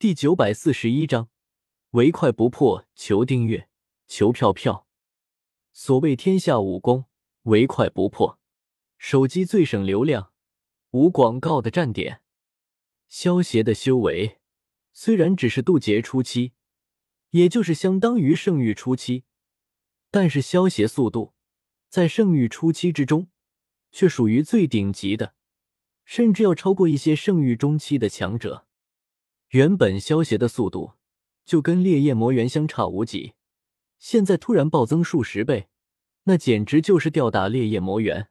[0.00, 1.28] 第九百四十一章，
[1.90, 2.86] 唯快不破。
[2.94, 3.68] 求订阅，
[4.06, 4.86] 求票票。
[5.74, 7.04] 所谓天下武功，
[7.42, 8.40] 唯快不破。
[8.96, 10.32] 手机最省流量，
[10.92, 12.22] 无广告的站点。
[13.10, 14.38] 萧协的修为
[14.94, 16.54] 虽然只是渡劫初期，
[17.32, 19.24] 也就是相当于圣域初期，
[20.10, 21.34] 但是萧协速度
[21.90, 23.28] 在圣域初期之中
[23.92, 25.34] 却属于最顶级的，
[26.06, 28.66] 甚至要超过一些圣域中期的强者。
[29.50, 30.92] 原本萧协的速度
[31.44, 33.34] 就跟烈焰魔猿相差无几，
[33.98, 35.68] 现在突然暴增数十倍，
[36.24, 38.28] 那简直就是吊打烈焰魔猿。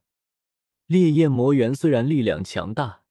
[0.85, 3.03] 烈焰魔猿虽然力量强大，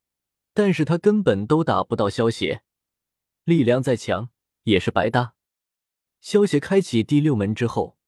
[0.54, 2.62] 但是他根本都打不到萧协，
[3.44, 4.30] 力量再强
[4.62, 5.34] 也是白搭。
[6.22, 7.98] 萧协开启第六门之后，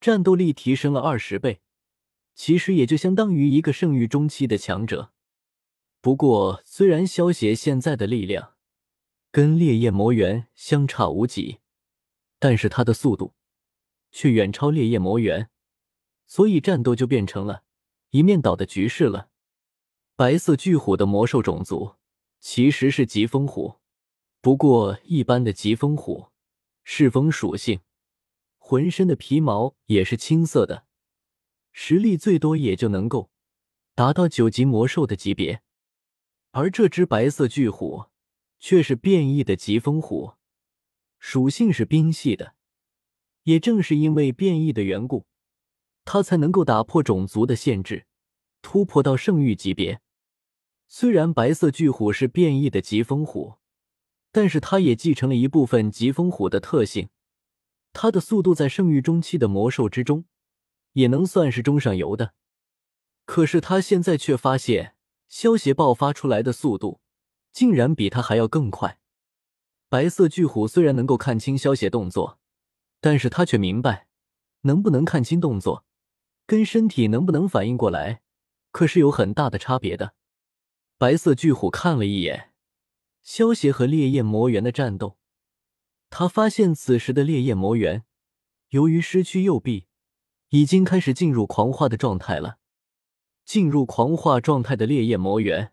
[0.00, 1.60] 战斗力提升了二十倍，
[2.36, 5.12] 其实也就相当于一个圣域中期的强者。
[6.00, 8.54] 不过，虽然萧协现在的力量，
[9.32, 11.60] 跟烈焰魔猿相差无几，
[12.40, 13.34] 但是他的速度
[14.10, 15.48] 却远超烈焰魔猿，
[16.26, 17.62] 所以战斗就变成了
[18.10, 19.30] 一面倒的局势了。
[20.16, 21.94] 白色巨虎的魔兽种族
[22.40, 23.76] 其实是疾风虎，
[24.40, 26.30] 不过一般的疾风虎
[26.82, 27.80] 是风属性，
[28.58, 30.86] 浑身的皮毛也是青色的，
[31.70, 33.30] 实力最多也就能够
[33.94, 35.62] 达到九级魔兽的级别，
[36.50, 38.06] 而这只白色巨虎。
[38.60, 40.34] 却是变异的疾风虎，
[41.18, 42.54] 属性是冰系的。
[43.44, 45.26] 也正是因为变异的缘故，
[46.04, 48.06] 它才能够打破种族的限制，
[48.60, 50.02] 突破到圣域级别。
[50.86, 53.54] 虽然白色巨虎是变异的疾风虎，
[54.30, 57.08] 但是它也继承了一部分疾风虎的特性。
[57.92, 60.26] 它的速度在圣域中期的魔兽之中，
[60.92, 62.34] 也能算是中上游的。
[63.24, 64.94] 可是他现在却发现，
[65.28, 67.00] 消邪爆发出来的速度。
[67.52, 68.98] 竟然比他还要更快。
[69.88, 72.38] 白色巨虎虽然能够看清萧邪动作，
[73.00, 74.06] 但是他却明白，
[74.62, 75.84] 能不能看清动作，
[76.46, 78.22] 跟身体能不能反应过来，
[78.70, 80.14] 可是有很大的差别的。
[80.96, 82.52] 白色巨虎看了一眼
[83.22, 85.18] 萧邪和烈焰魔猿的战斗，
[86.08, 88.04] 他发现此时的烈焰魔猿，
[88.68, 89.86] 由于失去右臂，
[90.50, 92.58] 已经开始进入狂化的状态了。
[93.44, 95.72] 进入狂化状态的烈焰魔猿。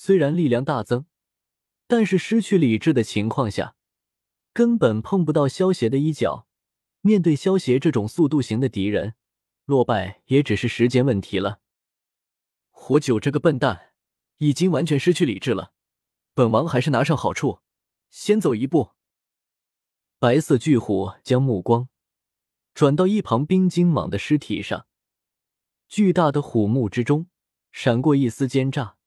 [0.00, 1.06] 虽然力量大增，
[1.88, 3.74] 但是失去理智的情况下，
[4.52, 6.46] 根本碰不到萧邪的衣角。
[7.00, 9.16] 面对萧邪这种速度型的敌人，
[9.64, 11.60] 落败也只是时间问题了。
[12.70, 13.92] 火九这个笨蛋
[14.36, 15.72] 已经完全失去理智了，
[16.32, 17.58] 本王还是拿上好处，
[18.08, 18.92] 先走一步。
[20.20, 21.88] 白色巨虎将目光
[22.72, 24.86] 转到一旁冰晶蟒的尸体上，
[25.88, 27.26] 巨大的虎目之中
[27.72, 28.97] 闪过一丝奸诈。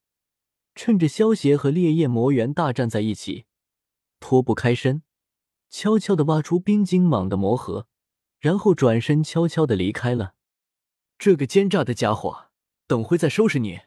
[0.73, 3.45] 趁着萧邪和烈焰魔猿大战在一起，
[4.19, 5.03] 脱不开身，
[5.69, 7.87] 悄悄的挖出冰晶蟒的魔核，
[8.39, 10.33] 然后转身悄悄的离开了。
[11.19, 12.49] 这个奸诈的家伙，
[12.87, 13.81] 等会再收拾你。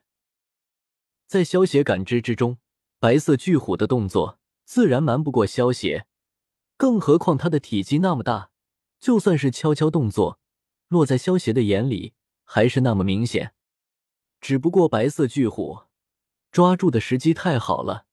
[1.26, 2.58] 在萧邪感知之中，
[2.98, 6.06] 白色巨虎的动作自然瞒不过萧邪，
[6.76, 8.50] 更何况他的体积那么大，
[9.00, 10.38] 就算是悄悄动作，
[10.88, 12.12] 落在萧邪的眼里
[12.44, 13.54] 还是那么明显。
[14.40, 15.84] 只不过白色巨虎。
[16.54, 18.06] 抓住的时机太好了，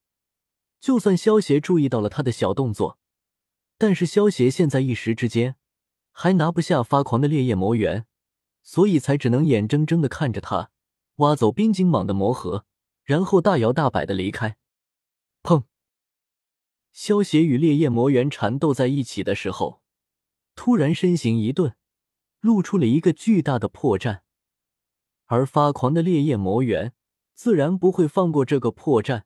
[0.80, 2.98] 就算萧协注意到了他的小动作，
[3.78, 5.58] 但是萧协现在一时之间
[6.12, 8.08] 还拿不下发狂的烈焰魔猿，
[8.64, 10.72] 所以才只能眼睁睁的看着他
[11.18, 12.66] 挖走冰晶蟒的魔核，
[13.04, 14.58] 然后大摇大摆的离开。
[15.44, 15.66] 砰！
[16.92, 19.84] 萧协与烈焰魔猿缠斗在一起的时候，
[20.56, 21.76] 突然身形一顿，
[22.40, 24.22] 露出了一个巨大的破绽，
[25.28, 26.96] 而发狂的烈焰魔猿。
[27.44, 29.24] 自然不会放过这个破绽，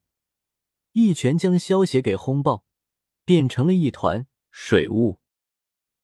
[0.94, 2.64] 一拳将萧邪给轰爆，
[3.26, 5.20] 变成了一团水雾。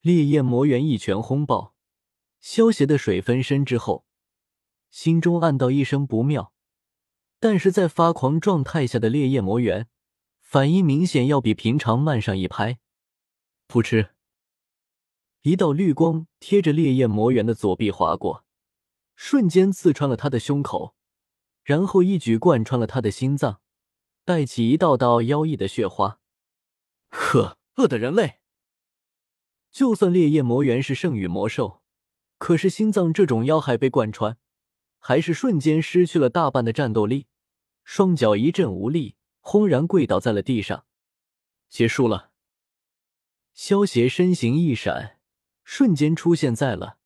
[0.02, 1.74] 烈焰魔猿一拳轰爆
[2.42, 4.06] 萧邪的水分身之后，
[4.90, 6.52] 心中暗道一声不妙。
[7.40, 9.88] 但是在发狂状态下的烈焰魔猿，
[10.42, 12.82] 反应明显要比平常慢上一拍。
[13.70, 14.10] 噗嗤，
[15.44, 18.44] 一道绿光贴着烈焰魔猿的左臂划过，
[19.16, 20.94] 瞬间刺穿了他的胸口。
[21.72, 23.62] 然后一举贯穿了他的心脏，
[24.26, 26.20] 带起一道道妖异的血花。
[27.08, 28.42] 可恶的人类！
[29.72, 31.82] 就算烈焰魔猿是圣域魔兽，
[32.38, 34.38] 可是心脏这种要害被贯穿，
[35.00, 37.28] 还是瞬间失去了大半的战斗力，
[37.86, 40.86] 双脚一阵无力，轰然跪倒在了地上。
[41.70, 42.32] 结束了。
[43.54, 45.22] 萧邪身形一闪，
[45.64, 46.98] 瞬间出现在了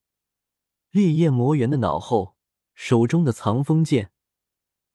[0.89, 2.35] 烈焰魔猿的脑后，
[2.73, 4.09] 手中的藏锋剑。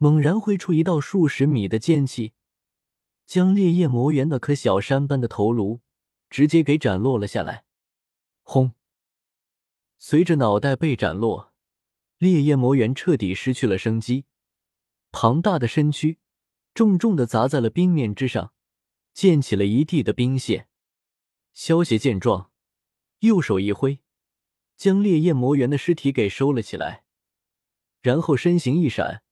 [0.03, 2.33] 猛然挥出一道数十米的剑气，
[3.27, 5.83] 将烈焰魔猿那颗小山般的头颅
[6.31, 7.67] 直接给斩落了下来。
[8.43, 8.73] 轰！
[9.99, 11.53] 随着脑袋被斩落，
[12.17, 14.25] 烈焰魔猿彻底失去了生机，
[15.13, 16.19] 庞大的身躯
[16.73, 18.55] 重重的砸在了冰面之上，
[19.13, 20.67] 溅起了一地的冰屑。
[21.53, 22.51] 萧邪见状，
[23.19, 24.01] 右手一挥，
[24.79, 27.05] 将烈焰魔猿的尸体给收了起来，
[28.01, 29.23] 然后身形一闪，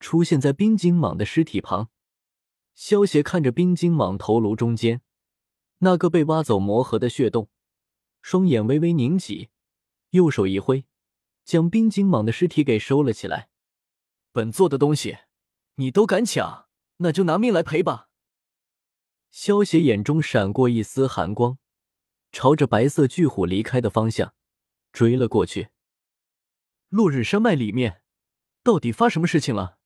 [0.00, 1.90] 出现在冰晶蟒的尸体旁。
[2.74, 5.02] 萧邪看着冰晶蟒头颅中间
[5.78, 7.48] 那个被挖走魔核的血洞，
[8.22, 9.50] 双眼微微凝起，
[10.10, 10.86] 右手一挥，
[11.44, 13.50] 将冰晶蟒的尸体给收了起来。
[14.32, 15.18] 本座的东西，
[15.74, 16.68] 你都敢抢，
[16.98, 18.08] 那就拿命来赔吧！
[19.30, 21.58] 萧邪眼中闪过一丝寒光，
[22.30, 24.34] 朝着白色巨虎离开的方向
[24.92, 25.68] 追了过去。
[26.88, 28.02] 落日山脉里面
[28.62, 29.79] 到底发什么事情了？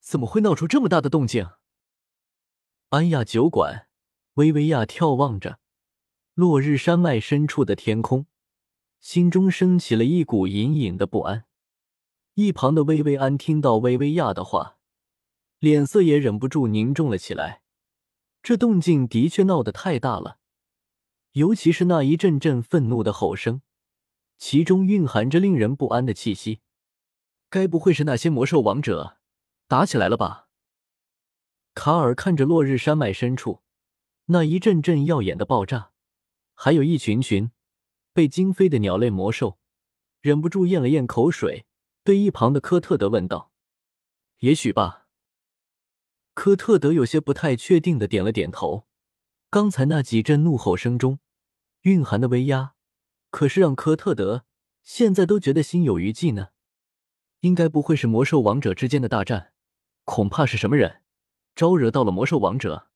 [0.00, 1.50] 怎么会闹出这么大的动静？
[2.88, 3.88] 安亚酒馆，
[4.34, 5.58] 薇薇亚眺望着
[6.34, 8.26] 落日山脉深处的天空，
[9.00, 11.44] 心中升起了一股隐隐的不安。
[12.34, 14.78] 一旁的薇薇安听到薇薇亚的话，
[15.58, 17.62] 脸色也忍不住凝重了起来。
[18.42, 20.38] 这动静的确闹得太大了，
[21.32, 23.60] 尤其是那一阵阵愤怒的吼声，
[24.38, 26.60] 其中蕴含着令人不安的气息。
[27.50, 29.17] 该不会是那些魔兽王者
[29.68, 30.48] 打起来了吧？
[31.74, 33.62] 卡尔看着落日山脉深处
[34.24, 35.92] 那一阵阵耀眼的爆炸，
[36.54, 37.50] 还有一群群
[38.14, 39.58] 被惊飞的鸟类魔兽，
[40.22, 41.66] 忍不住咽了咽口水，
[42.02, 43.52] 对一旁的科特德问道
[44.40, 45.06] ：“也许吧。”
[46.32, 48.86] 科特德有些不太确定的点了点头。
[49.50, 51.20] 刚才那几阵怒吼声中
[51.82, 52.74] 蕴含的威压，
[53.30, 54.46] 可是让科特德
[54.82, 56.48] 现在都觉得心有余悸呢。
[57.40, 59.52] 应该不会是魔兽王者之间的大战，
[60.08, 61.02] 恐怕是什么人
[61.54, 62.88] 招惹到了魔兽王者。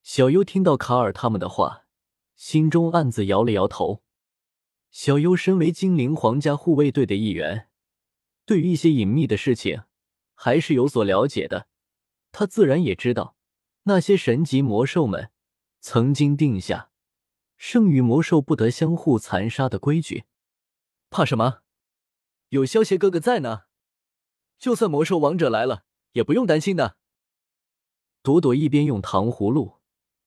[0.00, 1.86] 小优听到卡尔他们的话，
[2.36, 4.04] 心中暗自摇了摇头。
[4.92, 7.68] 小优身为精灵皇家护卫队的一员，
[8.46, 9.82] 对于一些隐秘的事情
[10.34, 11.66] 还是有所了解的。
[12.30, 13.36] 他自然也知道，
[13.82, 15.32] 那些神级魔兽们
[15.80, 16.92] 曾经定下
[17.56, 20.26] 圣与魔兽不得相互残杀的规矩。
[21.10, 21.62] 怕什么？
[22.50, 23.62] 有萧协哥哥在呢，
[24.58, 26.96] 就算魔兽王者来了，也不用担心的。
[28.22, 29.78] 朵朵一边用糖葫芦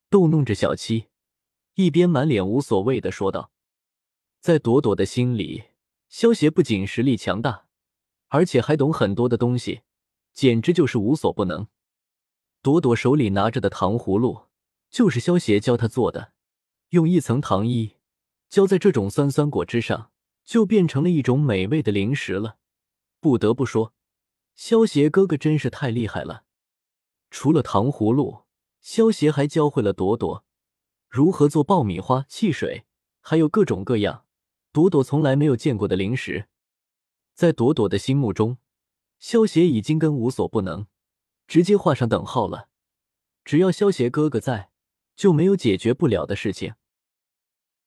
[0.09, 1.07] 逗弄着小七，
[1.75, 3.51] 一边满脸无所谓的说道
[4.39, 5.65] ：“在朵朵的心里，
[6.09, 7.67] 萧协不仅实力强大，
[8.29, 9.81] 而且还懂很多的东西，
[10.33, 11.67] 简直就是无所不能。”
[12.63, 14.47] 朵朵手里拿着的糖葫芦，
[14.89, 16.33] 就是萧协教他做的。
[16.89, 17.95] 用一层糖衣
[18.49, 20.11] 浇在这种酸酸果汁上，
[20.43, 22.57] 就变成了一种美味的零食了。
[23.19, 23.93] 不得不说，
[24.55, 26.43] 萧协哥哥真是太厉害了。
[27.29, 28.43] 除了糖葫芦，
[28.81, 30.45] 萧协还教会了朵朵
[31.07, 32.85] 如何做爆米花、汽水，
[33.19, 34.25] 还有各种各样
[34.71, 36.47] 朵朵从来没有见过的零食。
[37.33, 38.57] 在朵朵的心目中，
[39.19, 40.87] 萧协已经跟无所不能。
[41.47, 42.69] 直接画上等号了。
[43.43, 44.71] 只要萧协哥哥在，
[45.17, 46.75] 就没有解决不了的事情。